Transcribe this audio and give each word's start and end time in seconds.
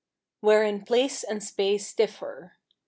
Wherein 0.39 0.83
place 0.83 1.23
and 1.23 1.43
space 1.43 1.93
differ. 1.93 2.53